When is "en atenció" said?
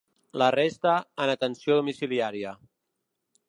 1.25-1.77